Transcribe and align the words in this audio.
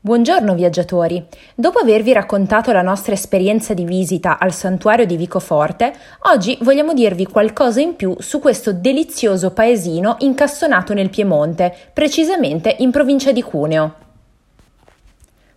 Buongiorno 0.00 0.54
viaggiatori! 0.54 1.26
Dopo 1.56 1.80
avervi 1.80 2.12
raccontato 2.12 2.70
la 2.70 2.82
nostra 2.82 3.14
esperienza 3.14 3.74
di 3.74 3.82
visita 3.82 4.38
al 4.38 4.52
santuario 4.52 5.04
di 5.04 5.16
Vicoforte, 5.16 5.92
oggi 6.30 6.56
vogliamo 6.60 6.94
dirvi 6.94 7.26
qualcosa 7.26 7.80
in 7.80 7.96
più 7.96 8.14
su 8.20 8.38
questo 8.38 8.72
delizioso 8.72 9.50
paesino 9.50 10.14
incastonato 10.20 10.94
nel 10.94 11.10
Piemonte, 11.10 11.74
precisamente 11.92 12.76
in 12.78 12.92
provincia 12.92 13.32
di 13.32 13.42
Cuneo. 13.42 13.94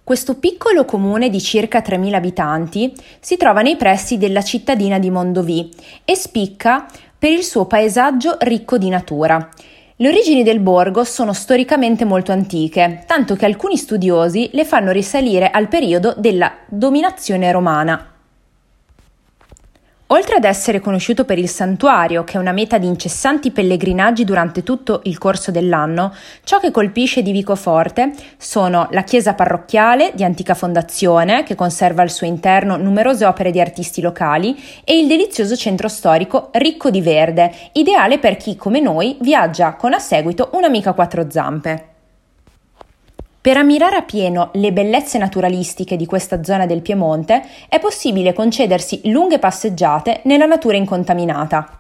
Questo 0.04 0.34
piccolo 0.34 0.86
comune 0.86 1.30
di 1.30 1.40
circa 1.40 1.78
3.000 1.78 2.14
abitanti 2.16 2.96
si 3.20 3.38
trova 3.38 3.62
nei 3.62 3.76
pressi 3.76 4.18
della 4.18 4.42
cittadina 4.42 4.98
di 4.98 5.12
Mondovì 5.12 5.72
e 6.04 6.16
spicca 6.16 6.88
per 7.16 7.30
il 7.30 7.44
suo 7.44 7.66
paesaggio 7.66 8.38
ricco 8.40 8.80
di 8.80 8.90
natura. 8.90 9.48
Le 10.02 10.08
origini 10.08 10.42
del 10.42 10.60
borgo 10.60 11.04
sono 11.04 11.32
storicamente 11.32 12.06
molto 12.06 12.32
antiche, 12.32 13.04
tanto 13.06 13.36
che 13.36 13.46
alcuni 13.46 13.78
studiosi 13.78 14.50
le 14.54 14.66
fanno 14.66 14.90
risalire 14.90 15.52
al 15.52 15.68
periodo 15.68 16.16
della 16.18 16.52
dominazione 16.66 17.52
romana. 17.52 18.11
Oltre 20.12 20.36
ad 20.36 20.44
essere 20.44 20.82
conosciuto 20.82 21.24
per 21.24 21.38
il 21.38 21.48
santuario, 21.48 22.26
che 22.26 22.34
è 22.34 22.38
una 22.38 22.52
meta 22.52 22.78
di 22.78 22.86
incessanti 22.86 23.52
pellegrinaggi 23.52 24.26
durante 24.26 24.62
tutto 24.62 25.00
il 25.06 25.18
corso 25.18 25.52
dell'anno, 25.52 26.14
ciò 26.44 26.60
che 26.60 26.70
colpisce 26.70 27.22
di 27.22 27.32
Vicoforte 27.32 28.12
sono 28.38 28.90
la 28.92 29.04
chiesa 29.04 29.34
parrocchiale 29.34 30.12
di 30.14 30.26
antica 30.26 30.54
fondazione, 30.54 31.44
che 31.44 31.56
conserva 31.56 32.02
al 32.02 32.10
suo 32.10 32.28
interno 32.28 32.76
numerose 32.76 33.24
opere 33.24 33.52
di 33.52 33.62
artisti 33.62 34.02
locali, 34.02 34.62
e 34.84 35.00
il 35.00 35.08
delizioso 35.08 35.56
centro 35.56 35.88
storico 35.88 36.50
ricco 36.56 36.90
di 36.90 37.02
verde, 37.02 37.54
ideale 37.72 38.20
per 38.20 38.36
chi 38.36 38.58
come 38.58 38.82
noi 38.82 39.16
viaggia 39.22 39.76
con 39.76 39.94
a 39.94 40.00
seguito 40.00 40.50
un'amica 40.52 40.90
a 40.90 40.94
quattro 40.94 41.30
zampe. 41.30 41.91
Per 43.42 43.58
ammirare 43.58 43.96
a 43.96 44.04
pieno 44.04 44.52
le 44.54 44.72
bellezze 44.72 45.18
naturalistiche 45.18 45.96
di 45.96 46.06
questa 46.06 46.44
zona 46.44 46.68
del 46.68 46.84
Piemonte 46.84 47.44
è 47.70 47.80
possibile 47.80 48.34
concedersi 48.34 49.02
lunghe 49.06 49.40
passeggiate 49.40 50.22
nella 50.26 50.46
natura 50.46 50.78
incontaminata. 50.78 51.80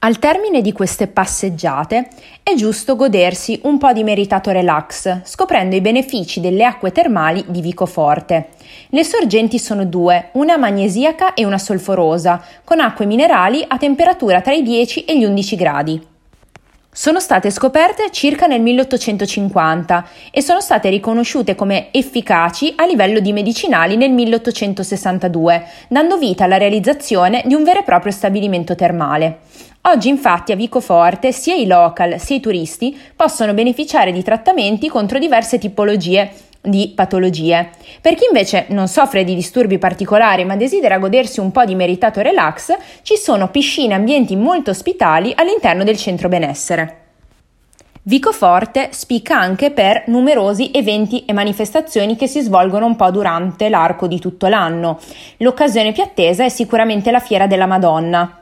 Al 0.00 0.18
termine 0.18 0.60
di 0.60 0.72
queste 0.72 1.06
passeggiate 1.06 2.10
è 2.42 2.54
giusto 2.54 2.96
godersi 2.96 3.60
un 3.62 3.78
po' 3.78 3.94
di 3.94 4.04
meritato 4.04 4.50
relax, 4.50 5.22
scoprendo 5.24 5.74
i 5.74 5.80
benefici 5.80 6.40
delle 6.40 6.64
acque 6.66 6.92
termali 6.92 7.42
di 7.48 7.62
Vicoforte. 7.62 8.48
Le 8.90 9.04
sorgenti 9.04 9.58
sono 9.58 9.86
due, 9.86 10.28
una 10.32 10.58
magnesiaca 10.58 11.32
e 11.32 11.46
una 11.46 11.58
solforosa, 11.58 12.44
con 12.62 12.80
acque 12.80 13.06
minerali 13.06 13.64
a 13.66 13.78
temperatura 13.78 14.42
tra 14.42 14.52
i 14.52 14.62
10 14.62 15.06
e 15.06 15.18
gli 15.18 15.24
11 15.24 15.56
gradi. 15.56 16.08
Sono 16.92 17.20
state 17.20 17.52
scoperte 17.52 18.10
circa 18.10 18.48
nel 18.48 18.60
1850 18.62 20.08
e 20.32 20.42
sono 20.42 20.60
state 20.60 20.88
riconosciute 20.88 21.54
come 21.54 21.92
efficaci 21.92 22.72
a 22.74 22.84
livello 22.84 23.20
di 23.20 23.32
medicinali 23.32 23.96
nel 23.96 24.10
1862, 24.10 25.66
dando 25.86 26.18
vita 26.18 26.44
alla 26.44 26.56
realizzazione 26.56 27.44
di 27.46 27.54
un 27.54 27.62
vero 27.62 27.78
e 27.78 27.84
proprio 27.84 28.10
stabilimento 28.10 28.74
termale. 28.74 29.38
Oggi 29.82 30.08
infatti 30.08 30.50
a 30.50 30.56
Vicoforte 30.56 31.30
sia 31.30 31.54
i 31.54 31.68
local 31.68 32.18
sia 32.18 32.34
i 32.34 32.40
turisti 32.40 32.98
possono 33.14 33.54
beneficiare 33.54 34.10
di 34.10 34.24
trattamenti 34.24 34.88
contro 34.88 35.20
diverse 35.20 35.58
tipologie 35.58 36.28
di 36.60 36.92
patologie. 36.94 37.70
Per 38.00 38.14
chi 38.14 38.26
invece 38.26 38.66
non 38.68 38.88
soffre 38.88 39.24
di 39.24 39.34
disturbi 39.34 39.78
particolari 39.78 40.44
ma 40.44 40.56
desidera 40.56 40.98
godersi 40.98 41.40
un 41.40 41.50
po' 41.50 41.64
di 41.64 41.74
meritato 41.74 42.20
relax, 42.20 42.76
ci 43.02 43.16
sono 43.16 43.48
piscine 43.48 43.92
e 43.92 43.96
ambienti 43.96 44.36
molto 44.36 44.70
ospitali 44.70 45.32
all'interno 45.34 45.84
del 45.84 45.96
centro 45.96 46.28
benessere. 46.28 46.96
Vicoforte 48.02 48.88
spicca 48.92 49.38
anche 49.38 49.70
per 49.70 50.04
numerosi 50.06 50.70
eventi 50.72 51.26
e 51.26 51.34
manifestazioni 51.34 52.16
che 52.16 52.26
si 52.26 52.40
svolgono 52.40 52.86
un 52.86 52.96
po' 52.96 53.10
durante 53.10 53.68
l'arco 53.68 54.06
di 54.06 54.18
tutto 54.18 54.46
l'anno. 54.46 54.98
L'occasione 55.38 55.92
più 55.92 56.02
attesa 56.02 56.44
è 56.44 56.48
sicuramente 56.48 57.10
la 57.10 57.20
Fiera 57.20 57.46
della 57.46 57.66
Madonna, 57.66 58.39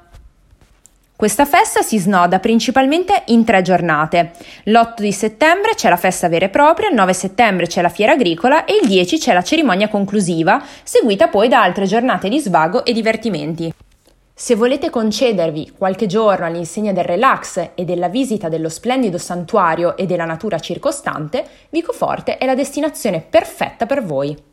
questa 1.19 1.47
festa 1.47 1.83
si 1.83 1.99
snoda 1.99 2.39
principalmente 2.39 3.25
in 3.27 3.45
tre 3.45 3.61
giornate. 3.61 4.35
L'8 4.67 5.01
di 5.01 5.11
settembre 5.11 5.73
c'è 5.75 5.89
la 5.89 5.97
festa 5.97 6.29
vera 6.29 6.45
e 6.45 6.49
propria, 6.49 6.91
il 6.91 6.95
9 6.95 7.13
settembre 7.13 7.67
c'è 7.67 7.83
la 7.83 7.89
fiera 7.89 8.13
agricola 8.13 8.65
e 8.65 8.79
il 8.81 8.87
10 8.87 9.19
c'è 9.19 9.33
la 9.33 9.43
cerimonia 9.43 9.89
conclusiva, 9.89 10.63
seguita 10.85 11.27
poi 11.27 11.49
da 11.49 11.61
altre 11.61 11.87
giornate 11.87 12.29
di 12.29 12.39
svago 12.39 12.85
e 12.85 12.93
divertimenti. 12.93 13.75
Se 14.33 14.55
volete 14.55 14.91
concedervi 14.91 15.73
qualche 15.77 16.07
giorno 16.07 16.47
all'insegna 16.47 16.93
del 16.93 17.03
relax 17.03 17.71
e 17.75 17.85
della 17.85 18.09
visita 18.09 18.49
dello 18.49 18.69
splendido 18.69 19.19
santuario 19.19 19.97
e 19.97 20.07
della 20.07 20.25
natura 20.25 20.61
circostante, 20.61 21.45
Vicoforte 21.71 22.39
è 22.39 22.47
la 22.47 22.55
destinazione 22.55 23.27
perfetta 23.29 23.87
per 23.87 24.05
voi. 24.05 24.48